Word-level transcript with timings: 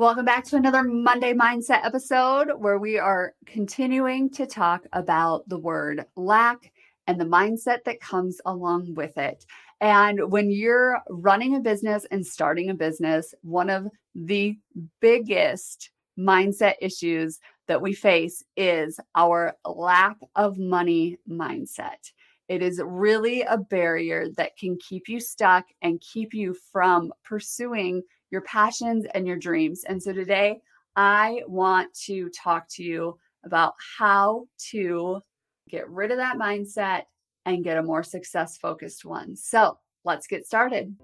Welcome 0.00 0.24
back 0.24 0.44
to 0.44 0.56
another 0.56 0.82
Monday 0.82 1.34
Mindset 1.34 1.84
episode 1.84 2.52
where 2.56 2.78
we 2.78 2.98
are 2.98 3.34
continuing 3.44 4.30
to 4.30 4.46
talk 4.46 4.86
about 4.94 5.46
the 5.46 5.58
word 5.58 6.06
lack 6.16 6.72
and 7.06 7.20
the 7.20 7.26
mindset 7.26 7.84
that 7.84 8.00
comes 8.00 8.40
along 8.46 8.94
with 8.94 9.18
it. 9.18 9.44
And 9.82 10.32
when 10.32 10.50
you're 10.50 11.02
running 11.10 11.54
a 11.54 11.60
business 11.60 12.06
and 12.10 12.26
starting 12.26 12.70
a 12.70 12.74
business, 12.74 13.34
one 13.42 13.68
of 13.68 13.88
the 14.14 14.58
biggest 15.02 15.90
mindset 16.18 16.76
issues 16.80 17.38
that 17.68 17.82
we 17.82 17.92
face 17.92 18.42
is 18.56 18.98
our 19.16 19.54
lack 19.66 20.16
of 20.34 20.56
money 20.56 21.18
mindset. 21.28 22.10
It 22.48 22.62
is 22.62 22.80
really 22.82 23.42
a 23.42 23.58
barrier 23.58 24.30
that 24.38 24.56
can 24.56 24.78
keep 24.78 25.10
you 25.10 25.20
stuck 25.20 25.66
and 25.82 26.00
keep 26.00 26.32
you 26.32 26.56
from 26.72 27.12
pursuing 27.22 28.02
your 28.30 28.42
passions 28.42 29.06
and 29.14 29.26
your 29.26 29.36
dreams. 29.36 29.84
And 29.84 30.02
so 30.02 30.12
today, 30.12 30.60
I 30.96 31.42
want 31.46 31.92
to 32.06 32.30
talk 32.30 32.66
to 32.72 32.82
you 32.82 33.18
about 33.44 33.74
how 33.98 34.46
to 34.70 35.20
get 35.68 35.88
rid 35.88 36.10
of 36.10 36.18
that 36.18 36.36
mindset 36.36 37.02
and 37.46 37.64
get 37.64 37.76
a 37.76 37.82
more 37.82 38.02
success 38.02 38.56
focused 38.58 39.04
one. 39.04 39.36
So 39.36 39.78
let's 40.04 40.26
get 40.26 40.46
started. 40.46 40.94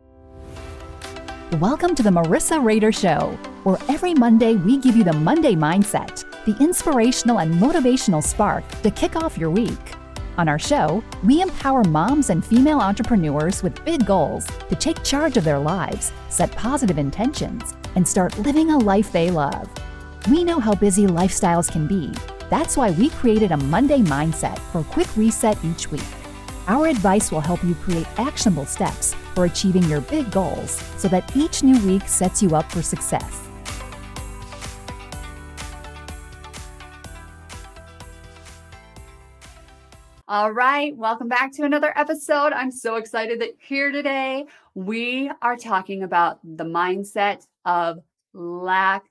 Welcome 1.61 1.95
to 1.95 2.03
the 2.03 2.11
Marissa 2.11 2.61
Rehder 2.61 2.95
Show, 2.95 3.31
where 3.63 3.79
every 3.89 4.15
Monday 4.15 4.57
we 4.57 4.79
give 4.79 4.97
you 4.97 5.05
the 5.05 5.13
Monday 5.13 5.55
mindset, 5.55 6.25
the 6.45 6.57
inspirational 6.63 7.41
and 7.41 7.55
motivational 7.55 8.23
spark 8.23 8.69
to 8.83 8.91
kick 8.91 9.17
off 9.17 9.39
your 9.39 9.51
week. 9.51 9.96
On 10.39 10.49
our 10.49 10.59
show, 10.59 11.03
we 11.25 11.41
empower 11.41 11.83
moms 11.85 12.29
and 12.29 12.45
female 12.45 12.79
entrepreneurs 12.79 13.63
with 13.63 13.83
big 13.87 14.05
goals 14.05 14.47
to 14.69 14.77
take 14.77 15.03
charge 15.03 15.39
of 15.39 15.45
their 15.45 15.59
lives, 15.59 16.13
set 16.29 16.53
positive 16.53 16.99
intentions, 16.99 17.75
and 17.95 18.07
start 18.07 18.39
living 18.41 18.71
a 18.71 18.79
life 18.79 19.11
they 19.11 19.31
love. 19.31 19.67
We 20.31 20.45
know 20.45 20.61
how 20.61 20.75
busy 20.75 21.07
lifestyles 21.07 21.73
can 21.73 21.87
be. 21.87 22.13
That's 22.51 22.77
why 22.77 22.91
we 22.91 23.09
created 23.09 23.51
a 23.51 23.57
Monday 23.57 24.01
mindset 24.01 24.59
for 24.71 24.81
a 24.81 24.85
quick 24.85 25.17
reset 25.17 25.57
each 25.65 25.91
week. 25.91 26.03
Our 26.69 26.89
advice 26.89 27.33
will 27.33 27.41
help 27.41 27.65
you 27.65 27.75
create 27.75 28.07
actionable 28.19 28.67
steps 28.67 29.15
for 29.35 29.47
achieving 29.47 29.85
your 29.85 30.03
big 30.03 30.31
goals 30.31 30.83
so 30.99 31.09
that 31.09 31.35
each 31.35 31.63
new 31.63 31.79
week 31.87 32.07
sets 32.09 32.43
you 32.43 32.55
up 32.55 32.71
for 32.71 32.83
success. 32.83 33.46
All 40.29 40.51
right, 40.51 40.97
welcome 40.97 41.29
back 41.29 41.53
to 41.53 41.63
another 41.63 41.97
episode. 41.97 42.53
I'm 42.53 42.73
so 42.73 42.97
excited 42.97 43.41
that 43.41 43.47
you're 43.47 43.57
here 43.69 43.93
today. 43.93 44.47
We 44.75 45.31
are 45.41 45.57
talking 45.57 46.03
about 46.03 46.41
the 46.43 46.65
mindset 46.65 47.47
of 47.65 48.01
lack 48.35 49.05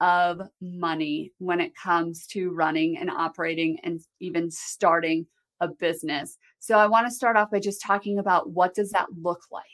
of 0.00 0.40
money 0.62 1.30
when 1.36 1.60
it 1.60 1.76
comes 1.76 2.26
to 2.28 2.52
running 2.52 2.96
and 2.96 3.10
operating 3.10 3.80
and 3.84 4.00
even 4.20 4.50
starting 4.50 5.26
a 5.60 5.68
business. 5.68 6.38
So 6.58 6.78
I 6.78 6.86
want 6.86 7.06
to 7.06 7.12
start 7.12 7.36
off 7.36 7.50
by 7.50 7.60
just 7.60 7.82
talking 7.82 8.18
about 8.18 8.48
what 8.48 8.72
does 8.72 8.92
that 8.92 9.08
look 9.20 9.42
like? 9.52 9.66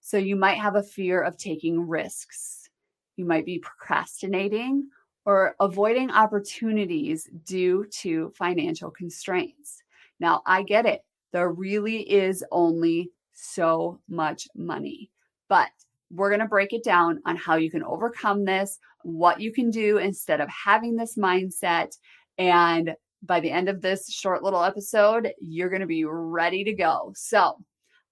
So 0.00 0.16
you 0.16 0.34
might 0.34 0.58
have 0.58 0.74
a 0.74 0.82
fear 0.82 1.22
of 1.22 1.36
taking 1.36 1.86
risks. 1.86 2.68
You 3.16 3.26
might 3.26 3.46
be 3.46 3.60
procrastinating 3.60 4.88
or 5.24 5.54
avoiding 5.60 6.10
opportunities 6.10 7.30
due 7.44 7.86
to 8.00 8.32
financial 8.36 8.90
constraints. 8.90 9.81
Now, 10.22 10.40
I 10.46 10.62
get 10.62 10.86
it. 10.86 11.00
There 11.32 11.50
really 11.50 12.08
is 12.08 12.44
only 12.52 13.10
so 13.32 14.00
much 14.08 14.46
money, 14.54 15.10
but 15.48 15.70
we're 16.12 16.30
going 16.30 16.40
to 16.40 16.46
break 16.46 16.72
it 16.72 16.84
down 16.84 17.20
on 17.26 17.34
how 17.36 17.56
you 17.56 17.72
can 17.72 17.82
overcome 17.82 18.44
this, 18.44 18.78
what 19.02 19.40
you 19.40 19.52
can 19.52 19.68
do 19.68 19.98
instead 19.98 20.40
of 20.40 20.48
having 20.48 20.94
this 20.94 21.16
mindset. 21.18 21.96
And 22.38 22.94
by 23.24 23.40
the 23.40 23.50
end 23.50 23.68
of 23.68 23.82
this 23.82 24.12
short 24.12 24.44
little 24.44 24.62
episode, 24.62 25.32
you're 25.40 25.70
going 25.70 25.80
to 25.80 25.86
be 25.86 26.04
ready 26.04 26.62
to 26.64 26.72
go. 26.72 27.12
So, 27.16 27.58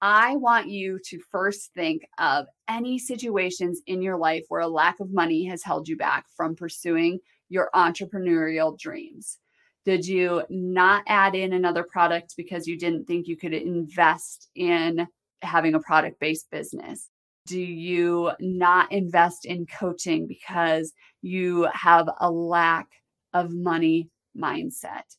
I 0.03 0.35
want 0.37 0.69
you 0.69 0.99
to 1.11 1.21
first 1.31 1.75
think 1.75 2.03
of 2.19 2.47
any 2.69 2.99
situations 2.99 3.83
in 3.87 4.01
your 4.01 4.17
life 4.17 4.47
where 4.49 4.63
a 4.63 4.67
lack 4.67 4.99
of 4.99 5.13
money 5.13 5.45
has 5.45 5.63
held 5.63 5.87
you 5.87 5.97
back 5.97 6.25
from 6.35 6.57
pursuing 6.57 7.19
your 7.51 7.69
entrepreneurial 7.75 8.79
dreams. 8.79 9.39
Did 9.85 10.07
you 10.07 10.43
not 10.51 11.05
add 11.07 11.35
in 11.35 11.53
another 11.53 11.85
product 11.85 12.35
because 12.37 12.67
you 12.67 12.79
didn't 12.79 13.07
think 13.07 13.27
you 13.27 13.37
could 13.37 13.55
invest 13.55 14.51
in 14.55 15.07
having 15.43 15.75
a 15.75 15.81
product 15.81 16.21
based 16.21 16.51
business? 16.51 17.09
Do 17.47 17.59
you 17.59 18.33
not 18.41 18.93
invest 18.93 19.47
in 19.47 19.67
coaching 19.67 20.27
because 20.27 20.93
you 21.23 21.67
have 21.73 22.09
a 22.21 22.31
lack 22.31 22.89
of 23.33 23.51
money 23.51 24.11
mindset? 24.37 25.17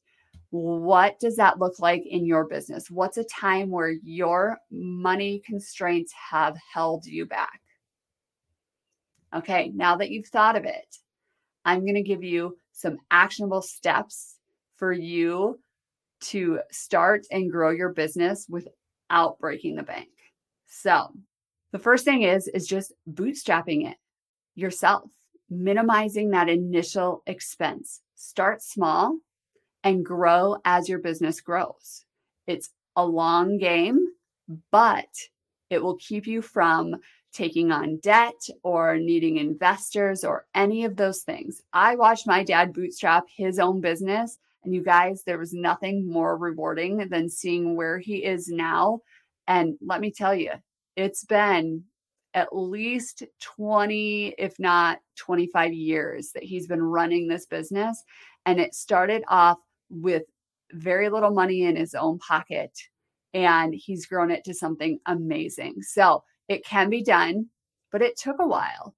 What 0.52 1.20
does 1.20 1.38
that 1.38 1.60
look 1.60 1.80
like 1.80 2.04
in 2.06 2.26
your 2.26 2.46
business? 2.46 2.92
What's 2.92 3.18
a 3.18 3.24
time 3.24 3.72
where 3.72 3.96
your 4.04 4.58
money 4.70 5.42
constraints 5.46 6.14
have 6.32 6.56
held 6.74 7.06
you 7.06 7.26
back? 7.26 7.62
Okay, 9.34 9.72
now 9.74 9.96
that 9.96 10.12
you've 10.12 10.28
thought 10.28 10.58
of 10.58 10.66
it, 10.66 10.98
I'm 11.64 11.82
going 11.82 11.96
to 11.96 12.04
give 12.04 12.24
you 12.24 12.58
some 12.74 12.98
actionable 13.10 13.62
steps 13.62 14.38
for 14.82 14.92
you 14.92 15.60
to 16.20 16.60
start 16.72 17.28
and 17.30 17.52
grow 17.52 17.70
your 17.70 17.90
business 17.90 18.48
without 18.50 19.38
breaking 19.40 19.76
the 19.76 19.84
bank. 19.84 20.10
So, 20.66 21.14
the 21.72 21.78
first 21.78 22.04
thing 22.04 22.24
is 22.24 22.48
is 22.48 22.66
just 22.66 22.92
bootstrapping 23.08 23.88
it 23.88 23.98
yourself, 24.56 25.12
minimizing 25.52 26.32
that 26.32 26.50
initial 26.50 27.22
expense. 27.28 28.02
Start 28.16 28.64
small 28.64 29.20
and 29.84 30.04
grow 30.04 30.58
as 30.66 30.90
your 30.90 30.98
business 30.98 31.42
grows. 31.42 32.04
It's 32.48 32.72
a 32.96 33.06
long 33.06 33.60
game, 33.60 34.00
but 34.72 35.14
it 35.70 35.84
will 35.84 35.98
keep 35.98 36.26
you 36.26 36.42
from 36.42 36.96
taking 37.34 37.72
on 37.72 37.98
debt 37.98 38.42
or 38.64 38.98
needing 38.98 39.38
investors 39.38 40.24
or 40.24 40.48
any 40.56 40.86
of 40.86 40.96
those 40.96 41.22
things. 41.22 41.62
I 41.72 41.96
watched 41.96 42.26
my 42.26 42.44
dad 42.44 42.74
bootstrap 42.74 43.26
his 43.30 43.60
own 43.60 43.80
business 43.80 44.40
and 44.64 44.74
you 44.74 44.84
guys, 44.84 45.24
there 45.24 45.40
was 45.40 45.54
nothing 45.54 46.08
more 46.10 46.38
rewarding 46.38 47.10
than 47.10 47.30
seeing 47.30 47.76
where 47.76 47.98
he 47.98 48.24
is 48.24 48.48
now. 48.48 49.00
And 49.48 49.76
let 49.82 50.02
me 50.02 50.12
tell 50.12 50.36
you, 50.36 50.52
it's 50.96 51.26
been 51.26 51.84
at 52.34 52.56
least 52.56 53.24
20, 53.42 54.36
if 54.38 54.58
not 54.60 55.00
25 55.18 55.74
years 55.74 56.32
that 56.34 56.44
he's 56.44 56.68
been 56.68 56.84
running 56.84 57.28
this 57.28 57.46
business. 57.46 58.04
And 58.46 58.60
it 58.60 58.74
started 58.74 59.24
off 59.28 59.58
with 59.90 60.24
very 60.72 61.10
little 61.10 61.32
money 61.32 61.64
in 61.64 61.76
his 61.76 61.96
own 61.96 62.20
pocket. 62.20 62.72
And 63.34 63.74
he's 63.74 64.06
grown 64.06 64.32
it 64.32 64.44
to 64.46 64.54
something 64.54 65.00
amazing. 65.08 65.82
So 65.82 66.24
it 66.48 66.66
can 66.66 66.90
be 66.90 67.04
done, 67.04 67.48
but 67.92 68.02
it 68.02 68.18
took 68.18 68.38
a 68.40 68.48
while. 68.48 68.96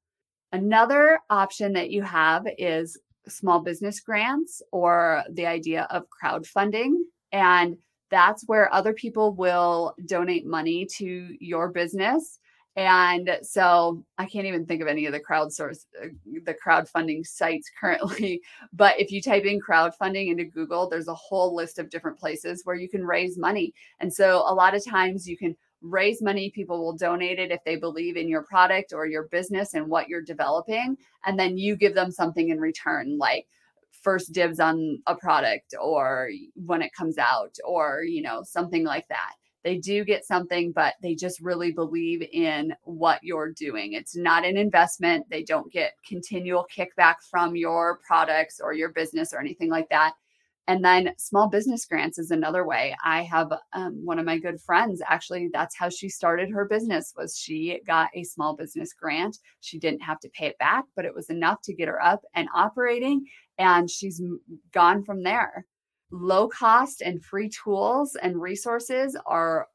Another 0.51 1.19
option 1.29 1.73
that 1.73 1.89
you 1.89 2.03
have 2.03 2.45
is 2.57 2.99
small 3.27 3.59
business 3.59 3.99
grants 3.99 4.61
or 4.71 5.23
the 5.31 5.45
idea 5.45 5.87
of 5.89 6.05
crowdfunding. 6.09 6.93
And 7.31 7.77
that's 8.09 8.43
where 8.47 8.73
other 8.73 8.93
people 8.93 9.33
will 9.33 9.95
donate 10.05 10.45
money 10.45 10.85
to 10.97 11.35
your 11.39 11.69
business. 11.69 12.39
And 12.75 13.37
so 13.43 14.03
I 14.17 14.25
can't 14.25 14.47
even 14.47 14.65
think 14.65 14.81
of 14.81 14.87
any 14.87 15.05
of 15.05 15.13
the 15.13 15.19
crowdsource, 15.19 15.85
uh, 16.03 16.07
the 16.43 16.55
crowdfunding 16.55 17.25
sites 17.25 17.69
currently. 17.79 18.41
But 18.73 18.99
if 18.99 19.11
you 19.11 19.21
type 19.21 19.45
in 19.45 19.59
crowdfunding 19.61 20.29
into 20.29 20.45
Google, 20.45 20.89
there's 20.89 21.07
a 21.07 21.13
whole 21.13 21.55
list 21.55 21.77
of 21.77 21.91
different 21.91 22.17
places 22.17 22.61
where 22.63 22.75
you 22.75 22.89
can 22.89 23.05
raise 23.05 23.37
money. 23.37 23.73
And 23.99 24.11
so 24.11 24.43
a 24.47 24.53
lot 24.53 24.75
of 24.75 24.83
times 24.83 25.27
you 25.27 25.37
can 25.37 25.55
raise 25.83 26.21
money. 26.21 26.49
People 26.49 26.83
will 26.83 26.95
donate 26.95 27.37
it 27.37 27.51
if 27.51 27.63
they 27.65 27.75
believe 27.75 28.17
in 28.17 28.27
your 28.27 28.43
product 28.43 28.93
or 28.93 29.05
your 29.05 29.23
business 29.23 29.73
and 29.75 29.87
what 29.87 30.07
you're 30.07 30.21
developing. 30.21 30.97
And 31.25 31.37
then 31.37 31.57
you 31.57 31.75
give 31.75 31.93
them 31.93 32.09
something 32.09 32.49
in 32.49 32.59
return, 32.59 33.17
like 33.17 33.45
first 33.91 34.31
dibs 34.31 34.59
on 34.59 35.01
a 35.07 35.15
product 35.15 35.75
or 35.79 36.29
when 36.55 36.81
it 36.81 36.93
comes 36.93 37.17
out 37.17 37.55
or, 37.65 38.03
you 38.03 38.21
know, 38.21 38.43
something 38.43 38.83
like 38.83 39.07
that. 39.09 39.33
They 39.63 39.77
do 39.77 40.03
get 40.03 40.25
something, 40.25 40.73
but 40.73 40.95
they 41.01 41.15
just 41.15 41.39
really 41.39 41.71
believe 41.71 42.21
in 42.33 42.73
what 42.83 43.19
you're 43.23 43.53
doing. 43.53 43.93
It's 43.93 44.15
not 44.15 44.45
an 44.45 44.57
investment. 44.57 45.25
They 45.29 45.43
don't 45.43 45.71
get 45.71 45.93
continual 46.05 46.67
kickback 46.75 47.15
from 47.31 47.55
your 47.55 47.99
products 48.05 48.59
or 48.61 48.73
your 48.73 48.89
business 48.89 49.33
or 49.33 49.39
anything 49.39 49.69
like 49.69 49.87
that. 49.89 50.13
And 50.67 50.83
then 50.83 51.13
small 51.17 51.49
business 51.49 51.85
grants 51.85 52.17
is 52.17 52.31
another 52.31 52.65
way. 52.65 52.95
I 53.03 53.23
have 53.23 53.51
um, 53.73 53.99
one 54.05 54.17
of 54.17 54.25
my 54.25 54.37
good 54.37 54.61
friends, 54.61 55.01
actually, 55.05 55.49
that's 55.51 55.75
how 55.75 55.89
she 55.89 56.07
started 56.07 56.49
her 56.49 56.65
business 56.65 57.13
was 57.17 57.37
she 57.37 57.81
got 57.85 58.09
a 58.15 58.23
small 58.23 58.55
business 58.55 58.93
grant. 58.93 59.39
She 59.59 59.77
didn't 59.77 60.01
have 60.01 60.21
to 60.21 60.29
pay 60.29 60.45
it 60.47 60.57
back, 60.59 60.85
but 60.95 61.03
it 61.03 61.13
was 61.13 61.29
enough 61.29 61.61
to 61.63 61.73
get 61.73 61.89
her 61.89 62.01
up 62.01 62.21
and 62.33 62.47
operating. 62.55 63.25
And 63.57 63.89
she's 63.89 64.21
gone 64.71 65.03
from 65.03 65.21
there. 65.21 65.65
Low 66.11 66.47
cost 66.47 67.01
and 67.01 67.23
free 67.23 67.49
tools 67.49 68.15
and 68.21 68.41
resources 68.41 69.17
are 69.25 69.67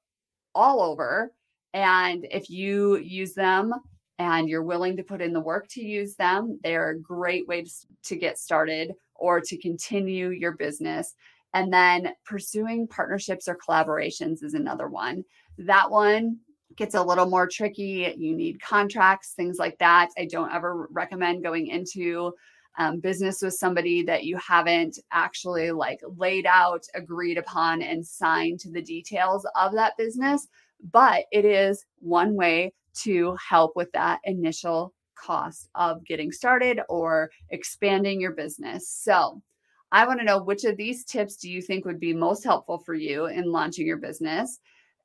all 0.54 0.80
over. 0.80 1.32
And 1.74 2.26
if 2.30 2.48
you 2.48 2.96
use 2.96 3.34
them 3.34 3.74
and 4.18 4.48
you're 4.48 4.62
willing 4.62 4.96
to 4.96 5.02
put 5.02 5.20
in 5.20 5.34
the 5.34 5.40
work 5.40 5.68
to 5.68 5.82
use 5.82 6.14
them, 6.14 6.58
they're 6.62 6.90
a 6.90 6.98
great 6.98 7.46
way 7.46 7.62
to, 7.62 7.70
to 8.04 8.16
get 8.16 8.38
started 8.38 8.92
or 9.18 9.40
to 9.40 9.56
continue 9.58 10.30
your 10.30 10.52
business. 10.52 11.14
And 11.54 11.72
then 11.72 12.12
pursuing 12.24 12.86
partnerships 12.88 13.48
or 13.48 13.56
collaborations 13.56 14.42
is 14.42 14.54
another 14.54 14.88
one. 14.88 15.24
That 15.58 15.90
one 15.90 16.38
gets 16.76 16.94
a 16.94 17.02
little 17.02 17.26
more 17.26 17.48
tricky. 17.48 18.14
You 18.16 18.36
need 18.36 18.60
contracts, 18.60 19.32
things 19.32 19.58
like 19.58 19.78
that. 19.78 20.10
I 20.18 20.26
don't 20.26 20.52
ever 20.52 20.88
recommend 20.90 21.42
going 21.42 21.66
into 21.66 22.32
um, 22.78 23.00
business 23.00 23.42
with 23.42 23.54
somebody 23.54 24.02
that 24.04 24.24
you 24.24 24.36
haven't 24.36 24.98
actually 25.10 25.72
like 25.72 26.00
laid 26.16 26.46
out, 26.46 26.84
agreed 26.94 27.36
upon, 27.36 27.82
and 27.82 28.06
signed 28.06 28.60
to 28.60 28.70
the 28.70 28.82
details 28.82 29.46
of 29.56 29.72
that 29.72 29.96
business. 29.98 30.46
But 30.92 31.24
it 31.32 31.44
is 31.44 31.84
one 31.98 32.34
way 32.34 32.72
to 33.02 33.36
help 33.48 33.72
with 33.74 33.90
that 33.92 34.20
initial 34.24 34.94
cost 35.22 35.68
of 35.74 36.04
getting 36.04 36.32
started 36.32 36.80
or 36.88 37.30
expanding 37.50 38.20
your 38.20 38.32
business. 38.32 38.88
So, 38.88 39.42
I 39.90 40.06
want 40.06 40.20
to 40.20 40.26
know 40.26 40.42
which 40.42 40.64
of 40.64 40.76
these 40.76 41.04
tips 41.04 41.36
do 41.36 41.50
you 41.50 41.62
think 41.62 41.84
would 41.84 42.00
be 42.00 42.12
most 42.12 42.44
helpful 42.44 42.78
for 42.78 42.94
you 42.94 43.26
in 43.26 43.50
launching 43.50 43.86
your 43.86 43.96
business? 43.96 44.60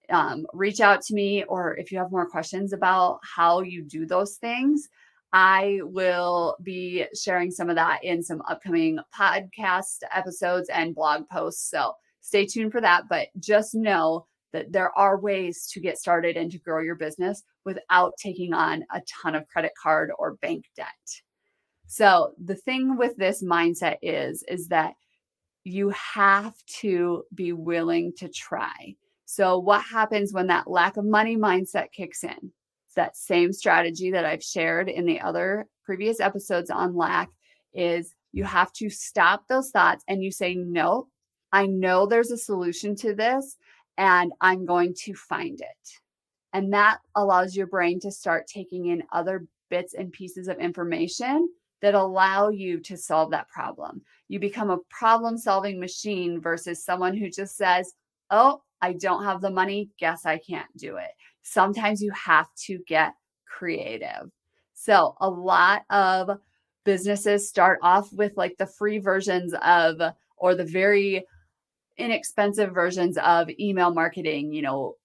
Um, 0.09 0.45
reach 0.53 0.81
out 0.81 1.01
to 1.03 1.13
me, 1.13 1.45
or 1.45 1.77
if 1.77 1.91
you 1.91 1.97
have 1.99 2.11
more 2.11 2.29
questions 2.29 2.73
about 2.73 3.19
how 3.23 3.61
you 3.61 3.81
do 3.81 4.05
those 4.05 4.35
things, 4.35 4.89
I 5.31 5.79
will 5.81 6.57
be 6.61 7.05
sharing 7.15 7.49
some 7.49 7.69
of 7.69 7.75
that 7.77 8.03
in 8.03 8.21
some 8.21 8.41
upcoming 8.49 8.99
podcast 9.17 9.99
episodes 10.13 10.69
and 10.69 10.93
blog 10.93 11.27
posts. 11.29 11.69
So 11.69 11.93
stay 12.21 12.45
tuned 12.45 12.71
for 12.71 12.81
that. 12.81 13.05
But 13.09 13.29
just 13.39 13.73
know 13.73 14.27
that 14.53 14.71
there 14.71 14.97
are 14.97 15.19
ways 15.19 15.67
to 15.71 15.79
get 15.79 15.97
started 15.97 16.37
and 16.37 16.51
to 16.51 16.59
grow 16.59 16.79
your 16.79 16.95
business 16.95 17.43
without 17.65 18.13
taking 18.17 18.53
on 18.53 18.85
a 18.93 19.01
ton 19.21 19.35
of 19.35 19.47
credit 19.47 19.71
card 19.81 20.11
or 20.17 20.35
bank 20.35 20.65
debt. 20.75 20.87
So 21.87 22.33
the 22.43 22.55
thing 22.55 22.97
with 22.97 23.17
this 23.17 23.43
mindset 23.43 23.97
is 24.01 24.43
is 24.47 24.67
that 24.69 24.93
you 25.63 25.89
have 25.89 26.53
to 26.79 27.23
be 27.33 27.53
willing 27.53 28.13
to 28.17 28.29
try. 28.29 28.95
So 29.25 29.57
what 29.57 29.83
happens 29.83 30.33
when 30.33 30.47
that 30.47 30.69
lack 30.69 30.97
of 30.97 31.05
money 31.05 31.37
mindset 31.37 31.91
kicks 31.91 32.23
in? 32.23 32.51
It's 32.87 32.95
that 32.95 33.17
same 33.17 33.53
strategy 33.53 34.11
that 34.11 34.25
I've 34.25 34.43
shared 34.43 34.89
in 34.89 35.05
the 35.05 35.21
other 35.21 35.67
previous 35.83 36.19
episodes 36.19 36.69
on 36.69 36.95
lack 36.95 37.29
is 37.73 38.13
you 38.31 38.43
have 38.43 38.71
to 38.73 38.89
stop 38.89 39.47
those 39.47 39.71
thoughts 39.71 40.03
and 40.07 40.23
you 40.23 40.31
say 40.31 40.55
no, 40.55 41.07
I 41.51 41.67
know 41.67 42.05
there's 42.05 42.31
a 42.31 42.37
solution 42.37 42.95
to 42.97 43.13
this 43.13 43.57
and 43.97 44.31
I'm 44.41 44.65
going 44.65 44.93
to 45.03 45.13
find 45.13 45.59
it. 45.61 45.99
And 46.53 46.71
that 46.73 46.99
allows 47.15 47.55
your 47.55 47.67
brain 47.67 47.99
to 48.01 48.11
start 48.11 48.47
taking 48.47 48.87
in 48.87 49.03
other 49.11 49.45
bits 49.69 49.93
and 49.95 50.11
pieces 50.11 50.47
of 50.47 50.59
information 50.59 51.49
that 51.81 51.95
allow 51.95 52.49
you 52.49 52.79
to 52.79 52.95
solve 52.95 53.31
that 53.31 53.49
problem. 53.49 54.01
You 54.27 54.39
become 54.39 54.69
a 54.69 54.79
problem 54.89 55.37
solving 55.37 55.79
machine 55.79 56.39
versus 56.39 56.83
someone 56.83 57.17
who 57.17 57.29
just 57.29 57.57
says, 57.57 57.93
Oh, 58.29 58.61
I 58.81 58.93
don't 58.93 59.23
have 59.23 59.41
the 59.41 59.49
money. 59.49 59.89
Guess 59.99 60.25
I 60.25 60.37
can't 60.37 60.69
do 60.77 60.97
it. 60.97 61.09
Sometimes 61.41 62.01
you 62.01 62.11
have 62.11 62.47
to 62.65 62.79
get 62.87 63.13
creative. 63.47 64.29
So, 64.73 65.15
a 65.19 65.29
lot 65.29 65.83
of 65.89 66.37
businesses 66.83 67.49
start 67.49 67.79
off 67.81 68.11
with 68.13 68.33
like 68.37 68.57
the 68.57 68.65
free 68.65 68.99
versions 68.99 69.53
of, 69.61 70.01
or 70.37 70.55
the 70.55 70.65
very 70.65 71.25
inexpensive 71.97 72.73
versions 72.73 73.17
of 73.17 73.49
email 73.59 73.93
marketing, 73.93 74.53
you 74.53 74.61
know, 74.61 74.95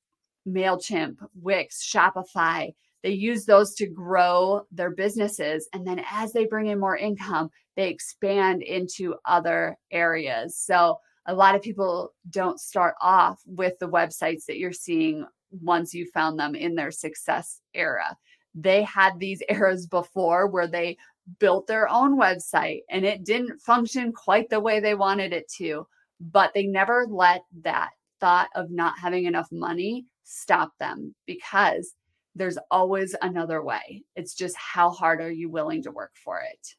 MailChimp, 0.46 1.16
Wix, 1.34 1.86
Shopify 1.86 2.72
they 3.02 3.10
use 3.10 3.44
those 3.44 3.74
to 3.74 3.86
grow 3.86 4.66
their 4.72 4.90
businesses. 4.90 5.68
And 5.72 5.86
then 5.86 6.04
as 6.10 6.32
they 6.32 6.46
bring 6.46 6.66
in 6.66 6.80
more 6.80 6.96
income, 6.96 7.50
they 7.76 7.88
expand 7.88 8.62
into 8.62 9.14
other 9.24 9.76
areas. 9.90 10.56
So 10.56 10.98
a 11.26 11.34
lot 11.34 11.54
of 11.54 11.62
people 11.62 12.14
don't 12.30 12.58
start 12.58 12.94
off 13.00 13.40
with 13.46 13.78
the 13.78 13.88
websites 13.88 14.46
that 14.46 14.58
you're 14.58 14.72
seeing 14.72 15.24
once 15.50 15.94
you 15.94 16.10
found 16.12 16.38
them 16.38 16.54
in 16.54 16.74
their 16.74 16.90
success 16.90 17.60
era. 17.72 18.16
They 18.54 18.82
had 18.82 19.18
these 19.18 19.42
eras 19.48 19.86
before 19.86 20.48
where 20.48 20.66
they 20.66 20.96
built 21.38 21.66
their 21.66 21.88
own 21.88 22.18
website 22.18 22.80
and 22.90 23.04
it 23.04 23.22
didn't 23.24 23.60
function 23.60 24.12
quite 24.12 24.48
the 24.48 24.60
way 24.60 24.80
they 24.80 24.94
wanted 24.94 25.32
it 25.32 25.46
to, 25.58 25.86
but 26.20 26.52
they 26.54 26.66
never 26.66 27.06
let 27.08 27.42
that 27.62 27.90
thought 28.20 28.48
of 28.54 28.70
not 28.70 28.94
having 29.00 29.24
enough 29.24 29.48
money 29.52 30.06
stop 30.24 30.72
them 30.78 31.14
because 31.26 31.94
there's 32.34 32.58
always 32.70 33.14
another 33.22 33.62
way. 33.62 34.02
It's 34.16 34.34
just 34.34 34.56
how 34.56 34.90
hard 34.90 35.20
are 35.20 35.30
you 35.30 35.50
willing 35.50 35.82
to 35.82 35.90
work 35.90 36.12
for 36.22 36.40
it? 36.40 36.74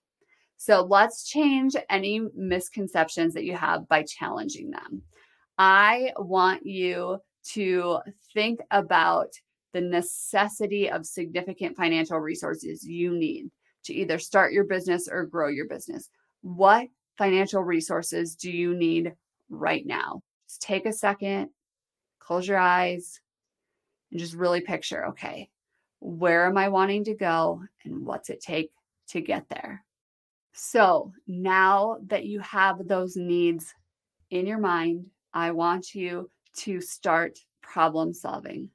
So 0.57 0.81
let's 0.81 1.27
change 1.27 1.75
any 1.89 2.21
misconceptions 2.35 3.33
that 3.33 3.45
you 3.45 3.55
have 3.55 3.87
by 3.87 4.03
challenging 4.03 4.71
them. 4.71 5.01
I 5.57 6.11
want 6.17 6.65
you 6.65 7.19
to 7.53 7.99
think 8.33 8.59
about 8.71 9.29
the 9.73 9.81
necessity 9.81 10.89
of 10.89 11.05
significant 11.05 11.77
financial 11.77 12.19
resources 12.19 12.83
you 12.83 13.17
need 13.17 13.49
to 13.85 13.93
either 13.93 14.19
start 14.19 14.51
your 14.51 14.65
business 14.65 15.07
or 15.09 15.25
grow 15.25 15.47
your 15.47 15.67
business. 15.67 16.09
What 16.41 16.87
financial 17.17 17.63
resources 17.63 18.35
do 18.35 18.51
you 18.51 18.75
need 18.75 19.13
right 19.49 19.85
now? 19.85 20.21
Just 20.47 20.61
take 20.61 20.85
a 20.85 20.93
second, 20.93 21.49
close 22.19 22.47
your 22.47 22.57
eyes, 22.57 23.19
and 24.11 24.19
just 24.19 24.33
really 24.33 24.61
picture 24.61 25.07
okay, 25.07 25.49
where 25.99 26.45
am 26.47 26.57
I 26.57 26.69
wanting 26.69 27.03
to 27.05 27.13
go 27.13 27.61
and 27.83 28.05
what's 28.05 28.29
it 28.29 28.41
take 28.41 28.71
to 29.09 29.21
get 29.21 29.47
there? 29.49 29.83
So 30.53 31.13
now 31.27 31.97
that 32.07 32.25
you 32.25 32.39
have 32.41 32.87
those 32.87 33.15
needs 33.15 33.73
in 34.31 34.45
your 34.45 34.57
mind, 34.57 35.05
I 35.33 35.51
want 35.51 35.93
you 35.93 36.29
to 36.57 36.81
start 36.81 37.39
problem 37.61 38.13
solving. 38.13 38.69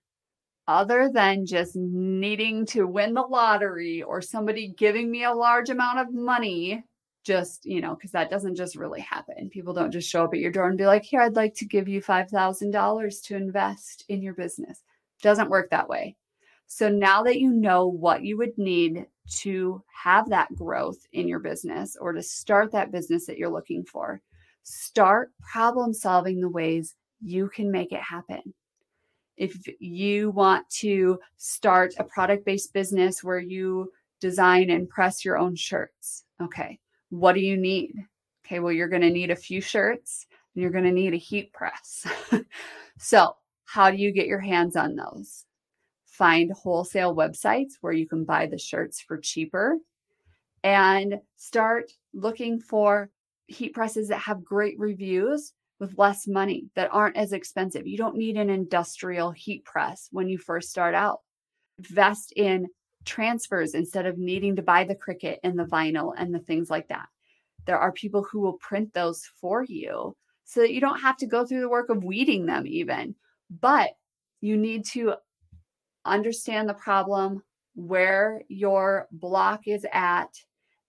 Other 0.67 1.11
than 1.13 1.45
just 1.45 1.77
needing 1.77 2.65
to 2.67 2.87
win 2.87 3.13
the 3.13 3.23
lottery 3.23 4.03
or 4.03 4.23
somebody 4.23 4.69
giving 4.69 5.11
me 5.11 5.25
a 5.25 5.33
large 5.33 5.69
amount 5.69 5.99
of 5.99 6.15
money, 6.15 6.83
just, 7.25 7.65
you 7.65 7.81
know, 7.81 7.95
because 7.95 8.13
that 8.13 8.31
doesn't 8.31 8.55
just 8.55 8.77
really 8.77 9.01
happen. 9.01 9.49
People 9.49 9.73
don't 9.73 9.91
just 9.91 10.09
show 10.09 10.25
up 10.25 10.35
at 10.35 10.41
your 10.41 10.53
door 10.53 10.69
and 10.69 10.79
be 10.79 10.87
like, 10.87 11.03
here, 11.03 11.21
I'd 11.21 11.37
like 11.37 11.55
to 11.57 11.65
give 11.65 11.89
you 11.89 12.03
$5,000 12.03 13.23
to 13.25 13.37
invest 13.37 14.05
in 14.09 14.23
your 14.23 14.35
business. 14.35 14.83
Doesn't 15.23 15.51
work 15.51 15.71
that 15.71 15.89
way. 15.89 16.17
So 16.67 16.89
now 16.89 17.23
that 17.23 17.41
you 17.41 17.51
know 17.51 17.87
what 17.87 18.23
you 18.23 18.37
would 18.39 18.57
need 18.59 19.07
to 19.37 19.83
have 20.03 20.29
that 20.31 20.55
growth 20.55 21.07
in 21.13 21.29
your 21.29 21.39
business 21.39 21.97
or 21.99 22.13
to 22.13 22.23
start 22.23 22.73
that 22.73 22.93
business 22.93 23.27
that 23.27 23.39
you're 23.39 23.51
looking 23.51 23.85
for, 23.85 24.21
start 24.63 25.33
problem 25.41 25.93
solving 25.95 26.41
the 26.41 26.49
ways 26.49 26.95
you 27.21 27.49
can 27.49 27.71
make 27.71 27.93
it 27.93 28.01
happen. 28.01 28.55
If 29.37 29.57
you 29.79 30.31
want 30.31 30.69
to 30.81 31.19
start 31.37 31.95
a 31.99 32.05
product 32.05 32.45
based 32.45 32.73
business 32.73 33.25
where 33.25 33.39
you 33.39 33.93
design 34.21 34.71
and 34.71 34.89
press 34.89 35.25
your 35.25 35.39
own 35.39 35.57
shirts, 35.57 36.25
okay, 36.41 36.79
what 37.11 37.35
do 37.35 37.41
you 37.41 37.57
need? 37.57 37.95
Okay, 38.47 38.61
well, 38.61 38.73
you're 38.73 38.89
going 38.89 39.03
to 39.03 39.11
need 39.11 39.31
a 39.31 39.37
few 39.37 39.61
shirts 39.61 40.27
and 40.55 40.63
you're 40.63 40.71
going 40.71 40.85
to 40.85 40.93
need 40.93 41.15
a 41.15 41.19
heat 41.19 41.53
press. 41.53 42.07
so, 42.99 43.37
how 43.65 43.91
do 43.91 43.97
you 43.97 44.13
get 44.13 44.27
your 44.27 44.41
hands 44.41 44.77
on 44.77 44.95
those? 44.95 45.45
Find 46.07 46.53
wholesale 46.53 47.15
websites 47.15 47.73
where 47.81 47.93
you 47.93 48.07
can 48.07 48.25
buy 48.25 48.47
the 48.47 48.59
shirts 48.59 49.01
for 49.01 49.19
cheaper 49.19 49.79
and 50.63 51.21
start 51.37 51.91
looking 52.13 52.61
for 52.61 53.11
heat 53.47 53.75
presses 53.75 54.09
that 54.09 54.19
have 54.19 54.45
great 54.45 54.79
reviews 54.79 55.53
with 55.81 55.99
less 55.99 56.27
money 56.27 56.67
that 56.77 56.89
aren't 56.93 57.17
as 57.17 57.33
expensive. 57.33 57.87
You 57.87 57.99
don't 57.99 58.17
need 58.17 58.37
an 58.37 58.49
industrial 58.49 59.31
heat 59.33 59.65
press 59.65 60.09
when 60.13 60.29
you 60.29 60.39
first 60.39 60.71
start 60.71 60.95
out. 60.95 61.21
Invest 61.79 62.33
in 62.37 62.69
transfers 63.05 63.75
instead 63.75 64.07
of 64.07 64.19
needing 64.19 64.57
to 64.57 64.63
buy 64.63 64.85
the 64.85 64.95
Cricut 64.95 65.39
and 65.43 65.59
the 65.59 65.65
vinyl 65.65 66.13
and 66.17 66.35
the 66.35 66.39
things 66.39 66.71
like 66.71 66.89
that. 66.89 67.07
There 67.67 67.79
are 67.79 67.93
people 67.93 68.23
who 68.23 68.41
will 68.41 68.55
print 68.55 68.93
those 68.93 69.25
for 69.41 69.65
you 69.65 70.17
so 70.45 70.61
that 70.61 70.73
you 70.73 70.81
don't 70.81 71.01
have 71.01 71.17
to 71.19 71.27
go 71.27 71.47
through 71.47 71.61
the 71.61 71.69
work 71.69 71.89
of 71.89 72.05
weeding 72.05 72.47
them, 72.47 72.67
even. 72.67 73.15
But 73.61 73.91
you 74.41 74.57
need 74.57 74.85
to 74.93 75.15
understand 76.05 76.69
the 76.69 76.75
problem, 76.75 77.43
where 77.75 78.43
your 78.49 79.09
block 79.11 79.67
is 79.67 79.87
at, 79.93 80.29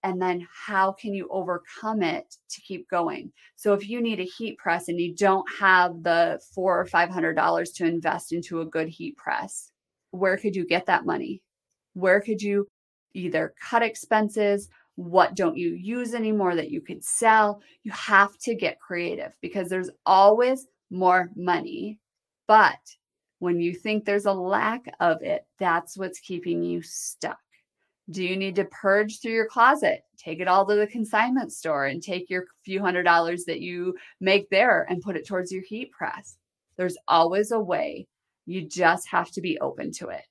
and 0.06 0.22
then 0.22 0.48
how 0.54 0.92
can 0.92 1.16
you 1.16 1.28
overcome 1.32 2.04
it 2.04 2.36
to 2.48 2.62
keep 2.62 2.88
going 2.90 3.32
so 3.56 3.74
if 3.74 3.90
you 3.90 4.00
need 4.02 4.20
a 4.20 4.24
heat 4.38 4.56
press 4.58 4.88
and 4.88 5.00
you 5.00 5.16
don't 5.16 5.48
have 5.60 6.04
the 6.04 6.40
four 6.54 6.80
or 6.80 6.86
five 6.86 7.10
hundred 7.10 7.34
dollars 7.34 7.72
to 7.72 7.86
invest 7.86 8.32
into 8.32 8.62
a 8.62 8.66
good 8.66 8.88
heat 8.88 9.18
press 9.18 9.72
where 10.12 10.38
could 10.38 10.56
you 10.56 10.66
get 10.66 10.86
that 10.86 11.06
money 11.06 11.42
where 11.96 12.22
could 12.22 12.42
you 12.42 12.68
either 13.14 13.54
cut 13.60 13.82
expenses 13.82 14.70
what 14.96 15.36
don't 15.36 15.58
you 15.58 15.74
use 15.74 16.14
anymore 16.14 16.56
that 16.56 16.72
you 16.72 16.80
could 16.80 17.04
sell 17.04 17.60
you 17.84 17.92
have 17.92 18.38
to 18.38 18.56
get 18.56 18.80
creative 18.80 19.36
because 19.42 19.68
there's 19.68 19.90
always 20.06 20.68
more 20.90 21.30
money 21.36 22.00
but 22.48 22.78
when 23.40 23.60
you 23.60 23.74
think 23.74 24.06
there's 24.06 24.26
a 24.26 24.34
lack 24.34 24.86
of 25.00 25.22
it, 25.22 25.46
that's 25.60 25.98
what's 25.98 26.20
keeping 26.20 26.64
you 26.64 26.82
stuck. 26.82 27.38
Do 28.10 28.24
you 28.24 28.38
need 28.38 28.56
to 28.56 28.66
purge 28.66 29.20
through 29.20 29.34
your 29.34 29.48
closet? 29.48 30.02
Take 30.18 30.40
it 30.40 30.48
all 30.48 30.66
to 30.68 30.76
the 30.76 30.88
consignment 30.88 31.52
store 31.52 31.86
and 31.86 32.02
take 32.02 32.30
your 32.30 32.46
few 32.64 32.80
hundred 32.80 33.04
dollars 33.04 33.46
that 33.46 33.62
you 33.62 33.96
make 34.20 34.50
there 34.50 34.86
and 34.90 35.02
put 35.02 35.16
it 35.16 35.28
towards 35.28 35.52
your 35.52 35.64
heat 35.64 35.92
press. 35.92 36.38
There's 36.78 36.98
always 37.08 37.52
a 37.52 37.60
way. 37.60 38.08
You 38.46 38.68
just 38.68 39.08
have 39.10 39.32
to 39.32 39.42
be 39.42 39.60
open 39.60 39.92
to 39.94 40.10
it. 40.10 40.24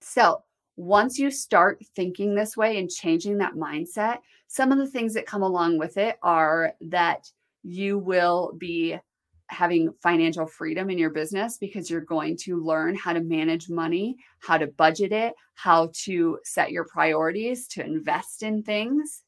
So, 0.00 0.42
once 0.78 1.18
you 1.18 1.28
start 1.28 1.84
thinking 1.96 2.34
this 2.36 2.56
way 2.56 2.78
and 2.78 2.88
changing 2.88 3.36
that 3.36 3.54
mindset, 3.54 4.18
some 4.46 4.70
of 4.70 4.78
the 4.78 4.86
things 4.86 5.12
that 5.12 5.26
come 5.26 5.42
along 5.42 5.76
with 5.76 5.96
it 5.96 6.16
are 6.22 6.72
that 6.80 7.28
you 7.64 7.98
will 7.98 8.54
be 8.58 8.96
having 9.48 9.92
financial 10.00 10.46
freedom 10.46 10.88
in 10.88 10.96
your 10.96 11.10
business 11.10 11.58
because 11.58 11.90
you're 11.90 12.00
going 12.02 12.36
to 12.36 12.62
learn 12.62 12.94
how 12.94 13.12
to 13.12 13.20
manage 13.20 13.68
money, 13.68 14.16
how 14.38 14.56
to 14.56 14.68
budget 14.68 15.10
it, 15.10 15.34
how 15.54 15.90
to 15.94 16.38
set 16.44 16.70
your 16.70 16.84
priorities, 16.84 17.66
to 17.66 17.84
invest 17.84 18.44
in 18.44 18.62
things. 18.62 19.24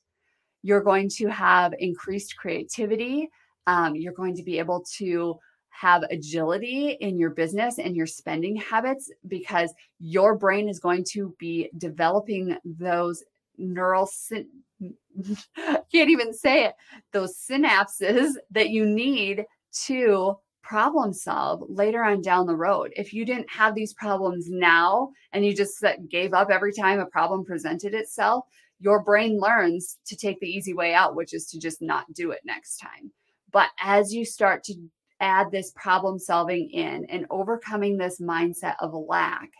You're 0.62 0.85
going 0.85 1.09
to 1.16 1.26
have 1.28 1.75
increased 1.80 2.37
creativity. 2.37 3.28
Um, 3.66 3.97
you're 3.97 4.12
going 4.12 4.37
to 4.37 4.45
be 4.45 4.61
able 4.61 4.85
to 4.99 5.37
have 5.70 6.02
agility 6.10 6.96
in 7.00 7.18
your 7.18 7.30
business 7.30 7.78
and 7.78 7.96
your 7.96 8.06
spending 8.06 8.56
habits 8.56 9.10
because 9.28 9.72
your 9.98 10.36
brain 10.36 10.68
is 10.68 10.78
going 10.78 11.04
to 11.04 11.34
be 11.38 11.70
developing 11.78 12.56
those 12.64 13.24
neural 13.56 14.06
syn- 14.06 14.48
can't 15.92 16.10
even 16.10 16.32
say 16.32 16.64
it 16.64 16.74
those 17.12 17.36
synapses 17.36 18.32
that 18.50 18.70
you 18.70 18.86
need 18.86 19.44
to 19.72 20.36
problem 20.62 21.12
solve 21.12 21.64
later 21.68 22.04
on 22.04 22.22
down 22.22 22.46
the 22.46 22.54
road. 22.54 22.92
If 22.94 23.12
you 23.12 23.24
didn't 23.24 23.50
have 23.50 23.74
these 23.74 23.92
problems 23.94 24.48
now 24.48 25.10
and 25.32 25.44
you 25.44 25.52
just 25.52 25.84
gave 26.08 26.32
up 26.32 26.48
every 26.48 26.72
time 26.72 27.00
a 27.00 27.06
problem 27.06 27.44
presented 27.44 27.92
itself, 27.92 28.44
your 28.78 29.02
brain 29.02 29.38
learns 29.40 29.98
to 30.06 30.16
take 30.16 30.38
the 30.40 30.46
easy 30.46 30.72
way 30.72 30.94
out, 30.94 31.16
which 31.16 31.34
is 31.34 31.46
to 31.46 31.58
just 31.58 31.82
not 31.82 32.12
do 32.12 32.30
it 32.30 32.40
next 32.44 32.78
time. 32.78 33.10
But 33.50 33.70
as 33.82 34.14
you 34.14 34.24
start 34.24 34.62
to 34.64 34.74
add 35.20 35.50
this 35.50 35.72
problem 35.76 36.18
solving 36.18 36.70
in 36.70 37.04
and 37.06 37.26
overcoming 37.30 37.96
this 37.96 38.20
mindset 38.20 38.74
of 38.80 38.92
lack, 38.94 39.50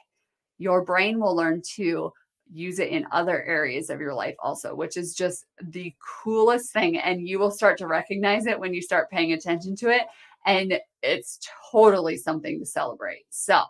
your 0.59 0.85
brain 0.85 1.21
will 1.21 1.35
learn 1.35 1.63
to 1.77 2.13
use 2.53 2.79
it 2.79 2.89
in 2.89 3.07
other 3.13 3.43
areas 3.45 3.91
of 3.91 4.01
your 4.01 4.15
life 4.15 4.35
also, 4.43 4.75
which 4.75 4.97
is 4.97 5.15
just 5.15 5.47
the 5.63 5.95
coolest 6.25 6.73
thing. 6.73 6.99
And 6.99 7.27
you 7.27 7.39
will 7.39 7.51
start 7.51 7.79
to 7.79 7.87
recognize 7.87 8.47
it 8.47 8.59
when 8.59 8.75
you 8.75 8.83
start 8.83 9.11
paying 9.11 9.33
attention 9.33 9.77
to 9.77 9.91
it. 9.91 10.03
And 10.47 10.79
it's 11.03 11.39
totally 11.71 12.17
something 12.17 12.59
to 12.59 12.67
celebrate. 12.67 13.25
So 13.31 13.63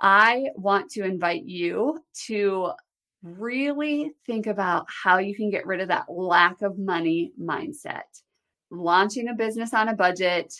I 0.00 0.46
want 0.56 0.90
to 0.92 1.04
invite 1.04 1.44
you 1.44 2.00
to 2.26 2.72
really 3.22 4.12
think 4.26 4.46
about 4.46 4.86
how 4.88 5.18
you 5.18 5.34
can 5.34 5.50
get 5.50 5.66
rid 5.66 5.80
of 5.80 5.88
that 5.88 6.06
lack 6.08 6.62
of 6.62 6.78
money 6.78 7.32
mindset. 7.40 8.02
Launching 8.70 9.28
a 9.28 9.34
business 9.34 9.72
on 9.74 9.88
a 9.88 9.94
budget 9.94 10.54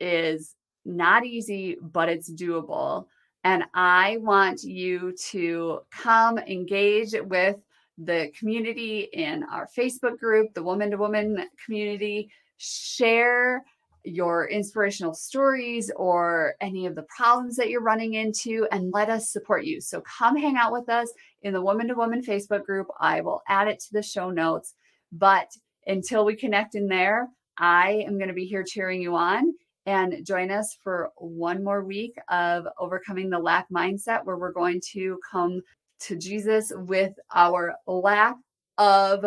is 0.00 0.54
not 0.84 1.24
easy, 1.24 1.76
but 1.80 2.08
it's 2.08 2.32
doable. 2.32 3.06
And 3.44 3.64
I 3.74 4.18
want 4.20 4.62
you 4.62 5.14
to 5.30 5.80
come 5.90 6.38
engage 6.38 7.14
with 7.22 7.56
the 7.96 8.30
community 8.38 9.08
in 9.12 9.44
our 9.44 9.68
Facebook 9.76 10.18
group, 10.18 10.54
the 10.54 10.62
Woman 10.62 10.90
to 10.90 10.96
Woman 10.96 11.46
community. 11.64 12.30
Share 12.58 13.64
your 14.04 14.48
inspirational 14.48 15.14
stories 15.14 15.90
or 15.96 16.54
any 16.60 16.86
of 16.86 16.94
the 16.94 17.04
problems 17.14 17.56
that 17.56 17.68
you're 17.68 17.82
running 17.82 18.14
into 18.14 18.66
and 18.72 18.92
let 18.92 19.10
us 19.10 19.30
support 19.32 19.64
you. 19.64 19.80
So 19.80 20.02
come 20.02 20.36
hang 20.36 20.56
out 20.56 20.72
with 20.72 20.88
us 20.88 21.12
in 21.42 21.52
the 21.52 21.60
Woman 21.60 21.88
to 21.88 21.94
Woman 21.94 22.22
Facebook 22.22 22.64
group. 22.64 22.86
I 22.98 23.20
will 23.20 23.42
add 23.48 23.68
it 23.68 23.80
to 23.80 23.92
the 23.92 24.02
show 24.02 24.30
notes. 24.30 24.74
But 25.12 25.50
until 25.86 26.24
we 26.24 26.36
connect 26.36 26.74
in 26.74 26.86
there, 26.86 27.28
I 27.58 28.04
am 28.06 28.16
going 28.16 28.28
to 28.28 28.34
be 28.34 28.46
here 28.46 28.64
cheering 28.64 29.02
you 29.02 29.16
on 29.16 29.52
and 29.86 30.24
join 30.24 30.50
us 30.50 30.76
for 30.82 31.10
one 31.16 31.64
more 31.64 31.84
week 31.84 32.16
of 32.28 32.66
overcoming 32.78 33.30
the 33.30 33.38
lack 33.38 33.68
mindset 33.70 34.24
where 34.24 34.36
we're 34.36 34.52
going 34.52 34.80
to 34.92 35.18
come 35.30 35.62
to 36.00 36.16
Jesus 36.16 36.72
with 36.74 37.12
our 37.34 37.74
lack 37.86 38.36
of 38.78 39.24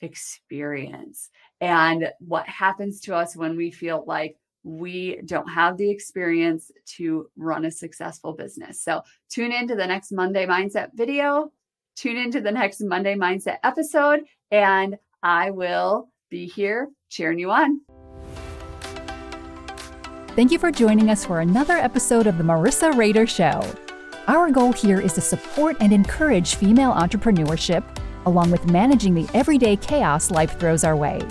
experience 0.00 1.30
and 1.60 2.10
what 2.18 2.46
happens 2.48 3.00
to 3.00 3.14
us 3.14 3.36
when 3.36 3.56
we 3.56 3.70
feel 3.70 4.04
like 4.06 4.36
we 4.62 5.20
don't 5.24 5.48
have 5.48 5.76
the 5.76 5.90
experience 5.90 6.72
to 6.84 7.28
run 7.36 7.64
a 7.64 7.70
successful 7.70 8.32
business. 8.32 8.82
So, 8.82 9.02
tune 9.30 9.52
into 9.52 9.76
the 9.76 9.86
next 9.86 10.10
Monday 10.10 10.44
Mindset 10.44 10.90
video, 10.94 11.52
tune 11.94 12.16
into 12.16 12.40
the 12.40 12.50
next 12.50 12.80
Monday 12.80 13.14
Mindset 13.14 13.58
episode, 13.62 14.24
and 14.50 14.96
I 15.22 15.50
will 15.50 16.08
be 16.30 16.46
here 16.46 16.88
cheering 17.08 17.38
you 17.38 17.52
on. 17.52 17.80
Thank 20.36 20.52
you 20.52 20.58
for 20.58 20.70
joining 20.70 21.08
us 21.08 21.24
for 21.24 21.40
another 21.40 21.78
episode 21.78 22.26
of 22.26 22.36
The 22.36 22.44
Marissa 22.44 22.92
Rehder 22.92 23.26
Show. 23.26 23.62
Our 24.28 24.50
goal 24.50 24.70
here 24.70 25.00
is 25.00 25.14
to 25.14 25.22
support 25.22 25.78
and 25.80 25.94
encourage 25.94 26.56
female 26.56 26.92
entrepreneurship, 26.92 27.82
along 28.26 28.50
with 28.50 28.70
managing 28.70 29.14
the 29.14 29.26
everyday 29.32 29.76
chaos 29.76 30.30
life 30.30 30.60
throws 30.60 30.84
our 30.84 30.94
way. 30.94 31.22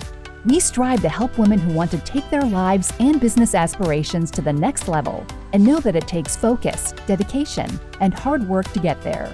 We 0.45 0.59
strive 0.59 1.03
to 1.03 1.09
help 1.09 1.37
women 1.37 1.59
who 1.59 1.71
want 1.71 1.91
to 1.91 1.99
take 1.99 2.27
their 2.31 2.45
lives 2.45 2.91
and 2.99 3.21
business 3.21 3.53
aspirations 3.53 4.31
to 4.31 4.41
the 4.41 4.51
next 4.51 4.87
level 4.87 5.23
and 5.53 5.63
know 5.63 5.79
that 5.81 5.95
it 5.95 6.07
takes 6.07 6.35
focus, 6.35 6.91
dedication, 7.05 7.79
and 8.01 8.11
hard 8.11 8.49
work 8.49 8.71
to 8.71 8.79
get 8.79 9.03
there. 9.03 9.27